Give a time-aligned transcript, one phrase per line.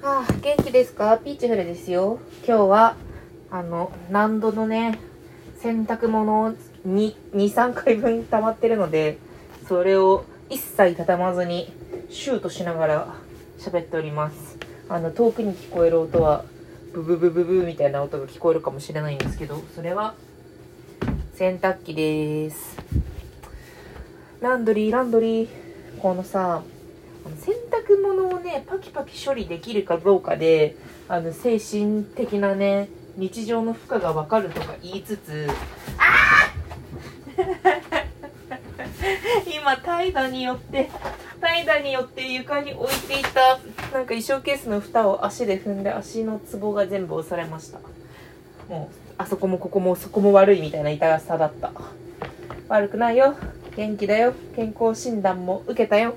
[0.00, 1.18] はあ、元気ですか？
[1.18, 2.20] ピーチフルですよ。
[2.46, 2.94] 今日は、
[3.50, 4.96] あの、何度のね、
[5.56, 9.18] 洗濯物を2、2、3回分溜まってるので、
[9.66, 11.72] それを一切畳まずに、
[12.10, 13.14] シュートしながら
[13.58, 14.56] 喋っております。
[14.88, 16.44] あの、遠くに聞こえる音は、
[16.92, 20.14] ブブブブブみたいな音が聞こえるかもしれないんですけど、それは、
[21.34, 22.76] 洗濯機です。
[24.40, 25.48] ランドリー、ランドリー。
[26.00, 26.62] このさ、
[27.26, 27.28] あ
[27.96, 30.76] 物をね、パキパキ処理できるかどうかで、
[31.08, 35.48] あの、精神的なね、日常の負荷がわかるとか言いつつ、
[35.98, 36.52] あ
[39.52, 40.88] 今、怠惰によって、
[41.40, 43.60] 怠惰によって床に置いていた、なんか
[44.08, 47.78] 衣装ケースの蓋を足で踏んで、足のツボが全部押されました。
[48.68, 51.72] もう、あそこもここもそこも悪いみたいな痛さだった。
[52.68, 53.34] 悪くないよ。
[53.76, 54.34] 元気だよ。
[54.54, 56.14] 健康診断も受けたよ。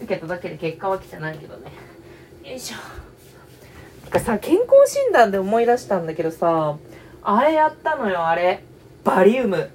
[0.00, 1.72] 受けただけで結果は来てないけどね。
[2.44, 2.76] よいしょ。
[4.04, 6.76] てかさ、健康診断で思い出したんだけどさ、
[7.22, 8.62] あれやったのよ、あれ。
[9.04, 9.70] バリウム。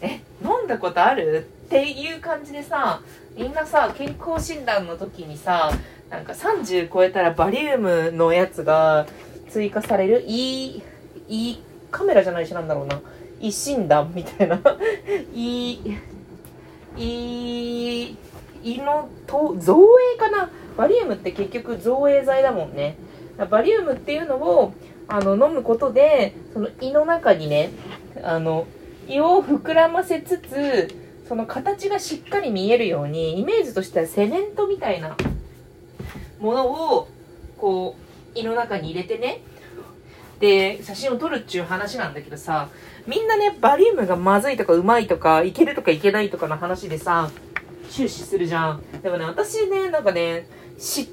[0.00, 1.46] え、飲んだことある？
[1.66, 3.00] っていう感じでさ、
[3.36, 5.72] みんなさ、健康診診断の時にさ、
[6.10, 9.06] なんか30超えたらバリウムのやつが
[9.48, 10.22] 追加される？
[10.26, 10.82] いい、
[11.28, 13.00] いいカメラじゃないしなんだろうな。
[13.40, 14.60] いい診断みたいな。
[15.34, 15.98] いい、
[16.96, 18.16] いい、
[18.62, 19.76] 胃のと造
[20.18, 20.50] 影かな？
[20.76, 22.96] バリウムって結局造影剤だもんね。
[23.50, 24.74] バリウムっていうのを
[25.08, 27.70] あの飲むことでその胃の中にね
[28.22, 28.66] あの
[29.08, 30.94] 胃を膨らませつつ
[31.28, 35.16] その形がしっかり見えるようにイメージとしてはセメントみたいな
[36.40, 37.08] ものを
[37.58, 37.96] こ
[38.34, 39.40] う胃の中に入れてね
[40.40, 42.68] で写真を撮るっちゅう話なんだけどさ
[43.06, 47.30] みんなねバリウムがまずいとかうまいとかいけるとかいけないとかの話でさ
[47.92, 48.82] 終始するじゃん。
[49.02, 50.46] でもね、私ね、なんかね、
[50.78, 51.06] 知、っ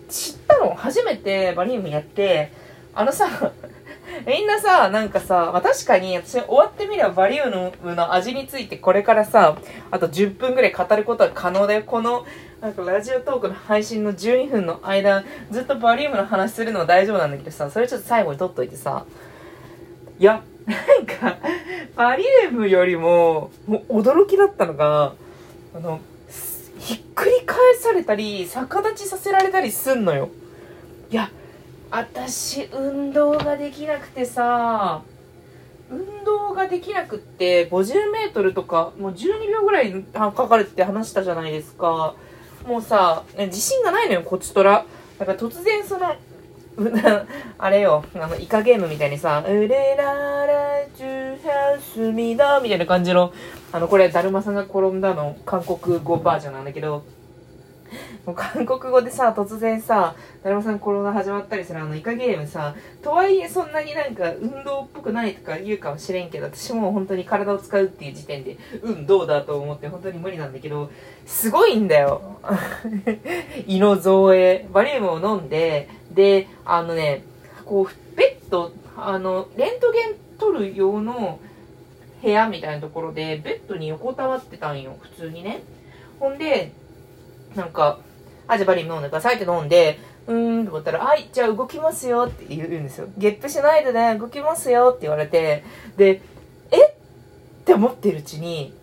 [0.48, 2.52] たの初めてバリウムやって、
[2.96, 3.28] あのさ、
[4.26, 9.58] みんなさ、なんかさ、まあ、確かに私終わってみればバリウムの味についてこれからさ、
[9.92, 11.84] あと10分ぐらい語ることは可能だよ。
[11.86, 12.26] この、
[12.62, 19.06] なんかラジオトークの配信の12分の間、ずっとバリウムの話するのは大丈夫なんだけどさ、それちょっと最後に取っといてさ、
[20.18, 21.38] いや、なんか、
[21.96, 25.14] バリウムよりも、もう驚きだったのが、
[25.76, 26.00] あの、
[26.90, 30.30] ひっくり返されたり逆立ちさせられたりすんのよ。
[31.12, 31.30] いや
[31.92, 35.04] 私運動ができなくてさ
[35.92, 42.16] 運動ができなくって50メートルとかもう12秒ぐらいかかるって話したじゃないですか。
[42.68, 44.84] もうさ自信がないのよこっちとら。
[45.20, 46.16] だから突然その
[47.60, 53.34] あれよ、あの、イカゲームみたいにさ、うれららじゅはすみだみたいな感じの、
[53.72, 57.04] あの、これ、だるまさんが転んだの、韓国語バージョンなんだけど、
[58.26, 70.92] もう韓国語でさ、突然さ、だるまさん転んだ始まったりするあの、イカゲームさ、とはいえそんなになんか運動っぽくないとか言うかもしれんけど、私も本当に体を使うっていう時点で、うん、どうだと思って本当に無理なんだけど、
[71.26, 72.40] すごいんだよ。
[73.68, 74.68] 胃の造影。
[74.72, 77.24] バリウムを飲んで、で、あのね、
[77.66, 81.40] こう、ベッド、あの、レントゲン撮る用の
[82.22, 85.62] 部屋みたいなところで、ベッドに横たわってたんよ、普通にね。
[86.20, 86.72] ほんで、
[87.56, 88.00] なんか、
[88.48, 93.08] あ、じゃあバリウム飲んでくださいって飲んで、うーんと思ったら、はい、じゃあ動きますよって言うんですよ。
[93.18, 95.64] ゲップしないでね、動きますよって言われて、
[95.98, 96.22] で、
[96.72, 96.86] え？
[96.86, 96.92] っ
[97.66, 98.74] て思ってるうちに、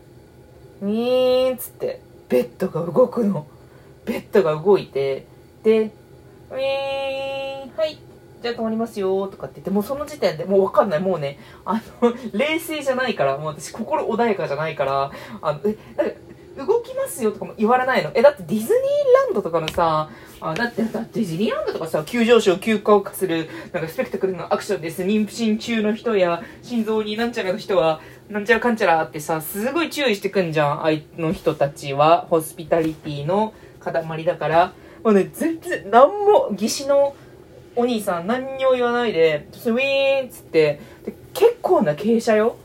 [0.80, 3.47] ウィーンっつって、ベッドが動くの。
[4.04, 5.26] ベッドが動いて、
[5.62, 5.80] で、
[6.50, 6.60] ウィーン、
[8.46, 11.00] い、じゃあ止まりますよとかって言って、もうその時点でもうわかんない。
[11.00, 15.10] もうね、あの、 冷静じゃないから、もう私心穏やかじゃないから、
[15.42, 16.16] あの、え、なんか、
[16.56, 18.10] 動きますよとかも言われないの。
[18.14, 18.72] え、だってディズニー
[19.26, 20.08] ランドとかのさ、
[20.40, 25.02] あだって、だってディズニーランドとかさ、急上昇、急降下する、なんかスペクタクルのアクションです。
[25.02, 30.84] 妊娠中の人や、心臓になんちゃらの人は、なんちゃらかんちゃらってさ、すごい注意してくんじゃん。
[30.84, 34.72] あいの人たちは、ホスピタリティの塊だから。
[35.04, 37.14] もうね、全然、なんも、義士の
[37.76, 42.56] お兄さん何にも言わないで、ウィーンっつって、で結構な傾斜よ。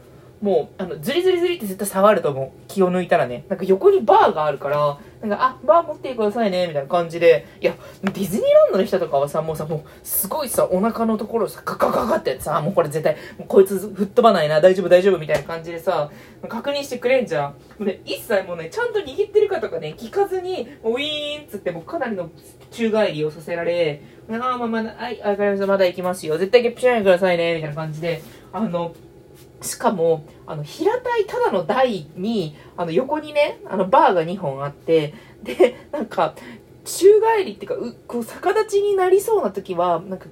[0.41, 2.49] もう、あの、ズリズリズリって絶対下がると思う。
[2.67, 3.45] 気を抜いたらね。
[3.47, 7.45] なんか横にバーがあるから、なんか、あ、バー持ってくださいね、みたいな感じで。
[7.61, 16.09] いや、ディズニーランドの人とかはさ、もうさ、もう、すごいさ、お腹のところさ、ガガガガってさ、もうこれ絶対、もうこいつ吹っ飛ばないな、大丈夫大丈夫みたいな感じでさ、
[16.49, 17.51] 確認してくれんじゃん。
[17.51, 22.31] もうね、一切もうね、ちゃんと握ってるかとかね、聞かずに、ウィーンっつって、もうかなりの
[22.71, 26.39] 宙返りをさせられ、あーまあまあ、はい、わかりました、まだ行きますよ。
[26.39, 28.93] 絶対ゲップしないでくださいね、みたいな感じで、あの、
[29.61, 35.13] しかも、あの、平たいただの台に、あの、横にね、あの、バーが2本あって、
[35.43, 36.35] で、なんか、
[36.83, 40.25] 宙返りっていうかうこう逆立ちになりそうな時はなんか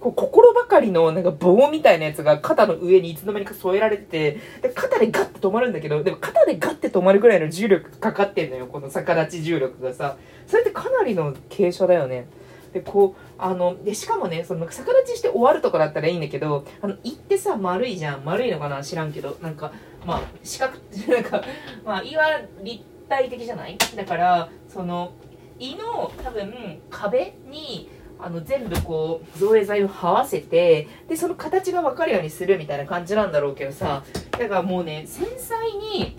[0.00, 10.16] こう心ばかりのなんか棒みたいなやつが肩の上にいつの間にか添えられててで肩でガッて止まるんだけどでも肩でガッて止まるぐらいの重力かかってんのよこの逆立ち重力がさ。
[10.46, 12.26] それってかなりの傾斜だよね。
[12.72, 19.72] でこうあのでしかもねその逆立ちして終わるとかだったらいいんだけどあの行ってさ丸いじゃん丸いのかな知らんけどなんか
[20.04, 20.74] まあ四角
[21.12, 21.42] なんか
[21.84, 22.24] まあ岩
[22.62, 23.78] 立体的じゃない？
[23.96, 25.12] だからその
[25.58, 27.88] 胃の多分壁に
[28.20, 34.02] あの全部こう造影剤を這わせてでその形が分かるようにするみたいな感じなんだろうけどさ
[34.32, 36.16] だからもうね繊細に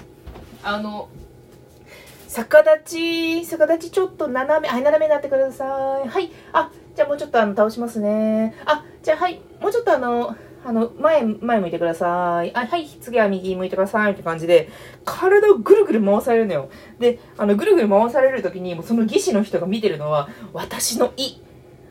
[0.63, 1.09] あの
[2.27, 6.07] 逆立ち逆立ちちょっと斜めはい斜めになってください。
[6.07, 6.31] はい。
[6.53, 6.69] あ
[6.99, 10.35] じゃあもうちょっとあの倒しますねあじゃあはいもうちょっとあの
[10.65, 12.53] あの、前、前向いてください。
[12.53, 14.67] あ、はい、次は右向いてくださいって感じで、
[15.05, 16.69] 体をぐるぐる回されるのよ。
[16.99, 21.37] で、あの、ぐるぐる回される時に、もうその技師の人が見てるのは、私の胃。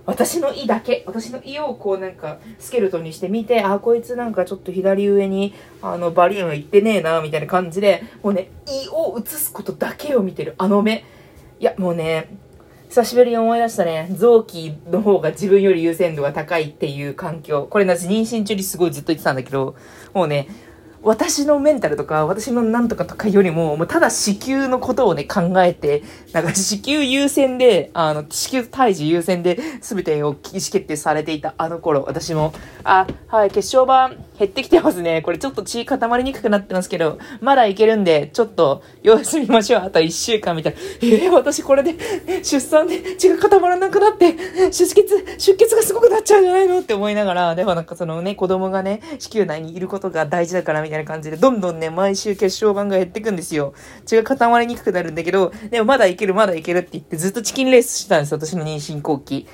[0.04, 11.06] 私の胃だけ、私の胃をこうなんかスケルトンにしてみて、あ、こいつなんかちょっと左上にあのバリウム行ってねえな、みたいな感じで、もうね、胃を映すことだけを見てる、あの目。
[11.58, 12.28] いや、もうね、
[12.88, 14.08] 久しぶりに思い出したね。
[14.12, 17.66] 臓器の方が自分より優先度が高いっていう環境。
[17.68, 19.76] これ私妊娠中にすごいずっと言ってたんだけど、
[20.14, 20.48] もうね、
[21.02, 26.02] 私のメンタルとか、私のなんとかとかよりも、もうただ子宮のことをね、考えて、
[26.32, 32.52] なんか子宮優先で、あの、子宮胎児優先で、全てを意思決定されていたあの頃、私も、
[32.84, 35.22] あ、はい、血小板減ってきてますね。
[35.22, 39.82] これちょっと血固まりにくくなってますけど、まだいけるんで、ちょっと様子見ましょう。
[39.82, 40.78] あと1週間みたいな。
[41.02, 41.94] えー、私これで
[42.42, 44.36] 出産で血が固まらなくなって、
[44.72, 53.74] 出血、出血がすごくなっちゃうんじゃないのって思いながら、でもなんかそのね、子供がね、子宮内にいることが大事だからみたいな感じで、どんどんね、毎週血小板が減ってくんですよ。
[54.06, 59.46] 血が固まりにくくなるんだけど、でもまだいける、まだいけるって言ってずっとチキンレースしてたんですよ、私の妊娠後期。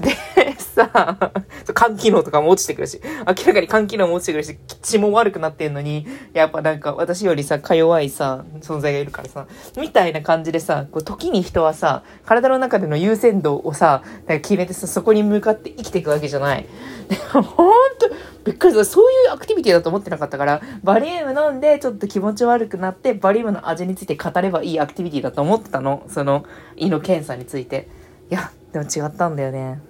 [0.00, 0.16] で、
[0.58, 1.32] さ、
[1.74, 9.46] 肝機能とかも落ちてくるし、明らかに肝機能も落ちてくるし、血も悪くなってんのに、やっぱなんか私よりさ、か弱いさ、存在がいるからさ、
[9.76, 16.66] みたいな感じでさ、こう時に人はさ、体の中での優先度をさ、なんか決めてさ、そこに向かって生きていくわけじゃない。
[17.08, 18.10] でほんと、
[18.44, 18.84] びっくりした。
[18.84, 26.04] そういうアクティビティだと思ってなかったから、バリウム飲んでちょっと気持ち悪くなって、バリウムの味について語ればいいアクティビティだと思ってたの。
[26.08, 26.44] その、
[26.76, 27.88] 胃の検査について。
[28.30, 29.80] いや、でも違ったんだよね。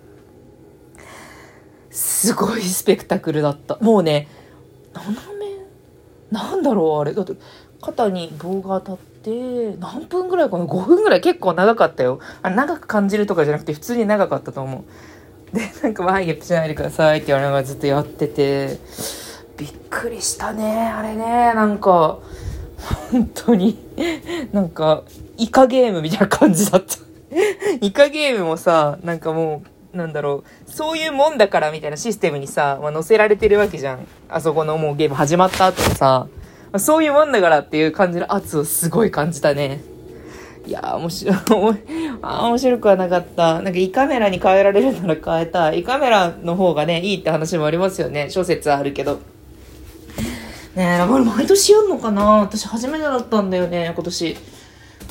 [2.19, 3.79] すごいスペクタクルだった。
[3.81, 4.27] もうね、
[4.93, 7.15] 斜め、なんだろうあれ。
[7.15, 7.35] だって
[7.81, 12.19] 肩に棒が当たって、何分ぐらいかな ?5 分ぐらい結構長かったよ。
[12.43, 14.85] あ長く感じるとかじゃなくて普通に長かったと思
[15.53, 15.57] う。
[15.57, 18.81] で、なんか眉毛しないでくださいって言われながらずっとやってて、
[19.57, 20.89] びっくりしたね。
[20.89, 22.19] あれね、なんか、
[23.13, 23.79] 本当に、
[24.51, 25.05] なんか、
[25.37, 26.97] イカゲームみたいな感じだった。
[27.81, 34.07] イカゲームもさ、なんかもう、なんだろう、そういうもんだからみたいなシステムにさ、まあ、載せられてるわけじゃん。
[34.31, 36.29] あそこのもうゲーム始まった後さ、
[36.73, 39.83] まあ、そういうもんだからっていう感じの圧をすごい感じたね。
[40.67, 41.37] いやー、面白い、
[42.21, 43.61] あ面白くはなかった。
[43.63, 45.81] なんか胃カメラに変えられるなら変えたい。
[45.81, 48.29] 胃カメラの方がね、いいって話もありますよね。
[48.31, 49.21] 諸説あるけど。
[50.75, 54.37] ねえ、これ毎年やんのかな私初めてだったんだよね、今年。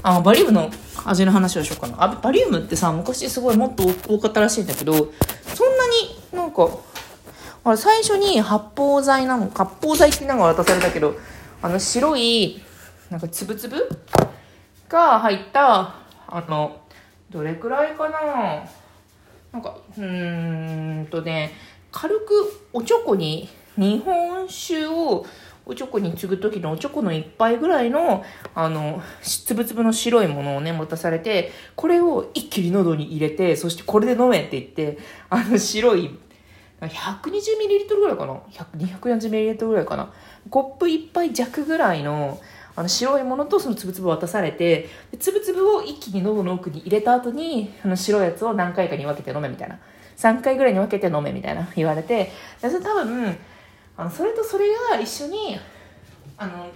[0.04, 0.70] あ、バリウムの
[1.10, 2.04] 味の話をしようかな。
[2.04, 6.70] あ、バリウムってさ、昔すごいもっと多かったらしいんだけど、そんなになんか、
[7.64, 11.16] あれ最初に発泡剤なの、発泡剤ってなんか渡されたけど、
[11.62, 12.62] あの白い、
[13.10, 13.90] なんかつぶつぶ
[14.90, 15.96] が入った、
[16.28, 16.82] あの、
[17.30, 18.64] どれくらいかな
[19.52, 21.54] なんか、うーんとね、
[21.92, 25.26] 軽くおちょこに日本酒を
[25.70, 28.24] おちょこに継ぐ時のおちょこの一杯ぐらいの、
[28.56, 34.98] あの、つぶつぶの白いものをね、持たされて、これを一気に喉に入れて、そしてこれで飲めって言って、
[35.30, 36.18] あの白い、
[36.80, 38.40] 120ml ぐらいかな
[38.78, 40.14] ?240ml ぐらいかな？
[40.50, 42.40] コップ一杯弱ぐらいの、
[42.78, 44.88] あの白いものとそのつぶつぶを渡されて、
[45.20, 49.80] つぶつぶを一気に喉の奥に入れた後に、あの白いやつを何回かに分けて飲めみたいな。
[50.16, 52.32] 3回ぐらいに分けて飲めみたいな言われて、
[52.62, 53.38] それ多分、
[53.98, 55.60] あのそれとそれが一緒に
[56.38, 56.70] あの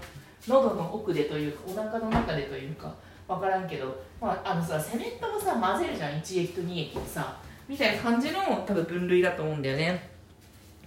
[0.47, 2.93] 喉の奥でというかお腹の中でというか
[3.27, 7.37] 分からんけど、まあ、あのさセメントもさ混ぜるじゃん一液と二液ってさ
[7.69, 10.09] みたいな感じの多分分類だと思うんだよね。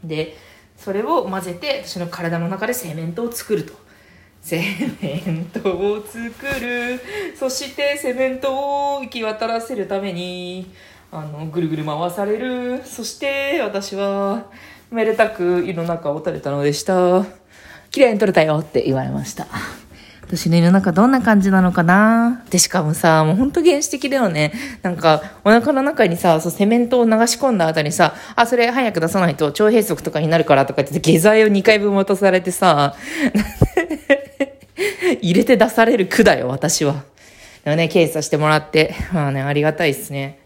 [0.02, 0.36] で
[0.76, 3.84] それを混ぜて私の体の中でセメントを作ると。
[4.42, 4.60] セ
[5.00, 6.20] メントを作
[6.60, 7.00] る。
[7.34, 10.70] そしてセメントを行き渡らせるために
[11.16, 14.50] あのぐるぐる回されるそして私は
[14.90, 17.24] めでたく胃の中を取れたのでした。
[17.92, 19.46] 綺麗に取れたよって言われました。
[20.22, 24.52] 私の胃の中どんな感じなのかなで、しかもさ、もうほんと原始的だよね。
[24.82, 32.96] なんか、お腹の中にさ、そう、セメントを流し込んだ後にさ、あ、それ早く出さないと腸閉塞とかになるからとか言って、下剤を2回分渡されてさ、
[35.22, 37.04] 入れて出される句だよ、私は。
[37.64, 40.43] でもね、検査してもらって、まあね、ありがたいですね。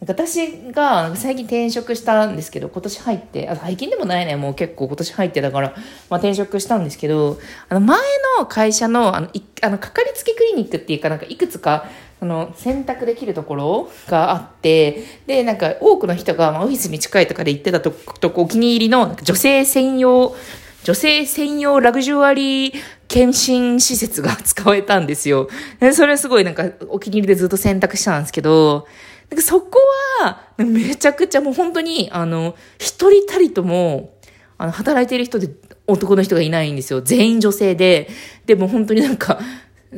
[0.00, 5.74] 私が最近転職したんですけど、今年入って、あ最近でもないね、もう結構今年入ってだから、
[6.10, 7.38] まあ転職したんですけど、
[7.70, 7.98] あの前
[8.38, 11.86] の会社の、あの、いあの、かかりつけクリニックっていうかなんかいくつか、
[12.20, 20.36] その、選択できるところがあって、で、なんか多くの人が、まあ、オフィスに近いとかで行ってたととお気に入りの、女性専用、
[20.84, 22.74] 女性専用ラグジュアリー
[23.08, 25.48] 検診施設が 使えたんですよ。
[25.92, 28.86] それはすごいなんかお気に入りでずっと選択したんですけど、
[29.30, 29.78] なんかそこ
[30.20, 34.14] は、めちゃくちゃもう本当に、あの、一人たりとも、
[34.58, 35.50] あの、働いてる人で
[35.86, 37.00] 男の人がいないんですよ。
[37.02, 38.08] 全員女性で。
[38.46, 39.38] でも本当になんか、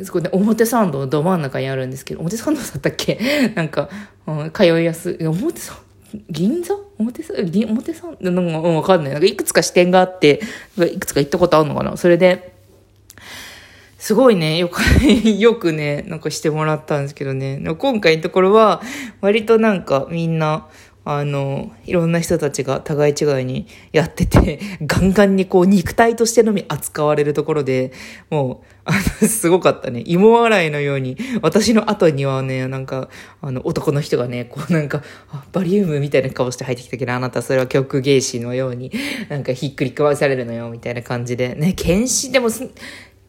[0.05, 3.19] そこね、表参道のど真ん中にあるんですけど、表参道だったっけ？
[3.55, 3.89] なんか、
[4.27, 5.27] うん、通いやすい。
[5.27, 5.77] 表参
[6.31, 6.75] 銀座？
[6.99, 9.13] 表参道表参なんかわかんない。
[9.13, 10.41] なんかいくつか支店があって、
[10.79, 12.58] いくつか行ったことあるのかなそれで、
[13.99, 14.81] すごいね、よく、
[15.27, 17.61] よくね、なんかしてもらったんですけどね。
[17.79, 18.81] 今回のところは、
[19.21, 20.69] 割となんかみんな、
[21.05, 27.93] あの、いろんな人たちが互い違いにやってて、 ガンガンにこう肉体としてのみ扱われるところで、
[28.31, 30.03] もう、あの、すごかったね。
[30.07, 33.09] 芋洗いのように、私の後にはね、なんか、
[33.41, 35.03] あの、男の人がね、こうなんか、
[35.51, 38.93] バリウムみたいな顔して入ってきたけど、あなたそれは極芸師のように、
[39.31, 41.55] なんかひっくり食わされるのよ、みたいな感じで。
[41.55, 42.49] ね、検視でも、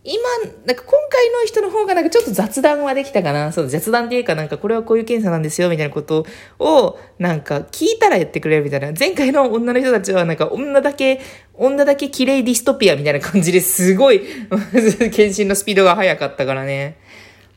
[0.05, 0.23] 今、
[0.65, 3.51] なんか今回の人の方がなんかちょっと雑談はできたかな。
[3.51, 6.25] そう、雑談っていうかなんかこれはこういう検査なんですよみたいなこと
[6.57, 8.93] をなんか聞いたらやってくれるみたいな。
[8.97, 11.19] 前回の女の人たちはなんか女だけ、
[11.53, 14.21] 女だけ綺麗ディストピアみたいな感じですごい
[15.11, 16.97] 検診のスピードが速かったからね。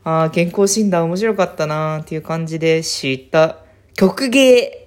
[0.03, 3.59] ああ、健康診断面白かったなーっていう感じで知った。
[3.95, 4.82] 曲芸